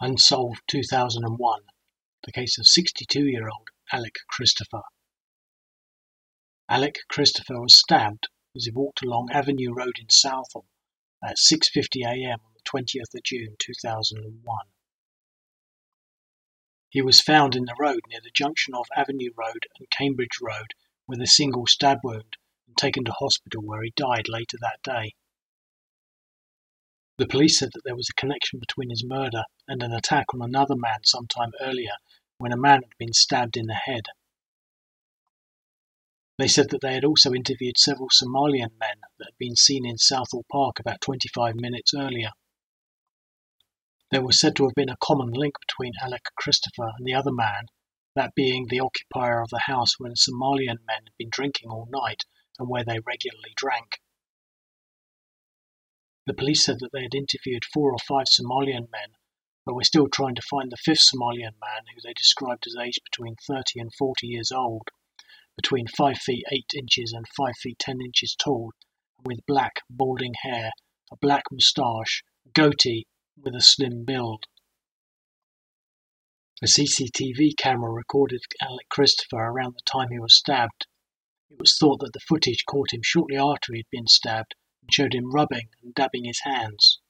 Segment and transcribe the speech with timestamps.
[0.00, 1.64] Unsolved two thousand and one:
[2.22, 4.82] The case of sixty-two-year-old Alec Christopher.
[6.68, 10.66] Alec Christopher was stabbed as he walked along Avenue Road in Southall
[11.20, 12.38] at 6:50 a.m.
[12.44, 14.66] on the 20th of June 2001.
[16.90, 20.74] He was found in the road near the junction of Avenue Road and Cambridge Road
[21.08, 22.36] with a single stab wound
[22.68, 25.14] and taken to hospital where he died later that day.
[27.18, 30.40] The police said that there was a connection between his murder and an attack on
[30.40, 31.96] another man sometime earlier
[32.38, 34.06] when a man had been stabbed in the head.
[36.38, 39.98] They said that they had also interviewed several Somalian men that had been seen in
[39.98, 42.30] Southall Park about 25 minutes earlier.
[44.12, 47.32] There was said to have been a common link between Alec Christopher and the other
[47.32, 47.66] man,
[48.14, 51.88] that being the occupier of the house where the Somalian men had been drinking all
[51.90, 52.24] night
[52.60, 54.00] and where they regularly drank.
[56.28, 59.16] The police said that they had interviewed four or five Somalian men,
[59.64, 63.00] but were still trying to find the fifth Somalian man who they described as aged
[63.02, 64.90] between 30 and 40 years old,
[65.56, 68.72] between 5 feet 8 inches and 5 feet 10 inches tall,
[69.24, 70.72] with black, balding hair,
[71.10, 72.22] a black moustache,
[72.52, 74.44] goatee, with a slim build.
[76.60, 80.88] A CCTV camera recorded Alec Christopher around the time he was stabbed.
[81.48, 84.67] It was thought that the footage caught him shortly after he had been stabbed and
[84.90, 87.00] showed him rubbing and dabbing his hands.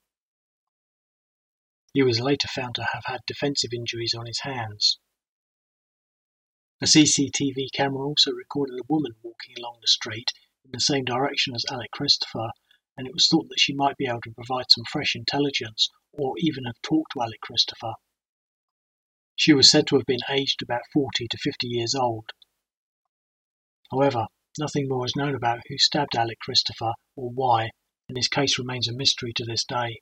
[1.93, 4.99] He was later found to have had defensive injuries on his hands.
[6.81, 10.33] A CCTV camera also recorded a woman walking along the street
[10.65, 12.51] in the same direction as Alec Christopher,
[12.97, 16.35] and it was thought that she might be able to provide some fresh intelligence or
[16.39, 17.95] even have talked to Alec Christopher.
[19.35, 22.31] She was said to have been aged about 40 to 50 years old.
[23.91, 24.27] However,
[24.59, 27.71] Nothing more is known about who stabbed Alec Christopher or why,
[28.09, 30.01] and his case remains a mystery to this day.